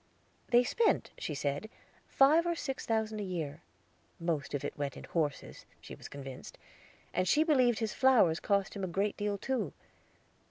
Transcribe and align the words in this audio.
They 0.49 0.63
spent, 0.63 1.11
she 1.19 1.35
said, 1.35 1.69
five 2.07 2.47
or 2.47 2.55
six 2.55 2.87
thousand 2.87 3.19
a 3.19 3.23
year; 3.23 3.61
most 4.19 4.55
of 4.55 4.65
it 4.65 4.75
went 4.75 4.97
in 4.97 5.03
horses, 5.03 5.67
she 5.79 5.93
was 5.93 6.07
convinced, 6.09 6.57
and 7.13 7.27
she 7.27 7.43
believed 7.43 7.77
his 7.77 7.93
flowers 7.93 8.39
cost 8.39 8.75
him 8.75 8.83
a 8.83 8.87
great 8.87 9.15
deal 9.15 9.37
too. 9.37 9.73